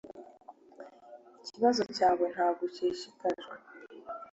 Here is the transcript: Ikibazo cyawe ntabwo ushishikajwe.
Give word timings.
Ikibazo 1.45 1.81
cyawe 1.95 2.25
ntabwo 2.33 2.61
ushishikajwe. 2.69 3.47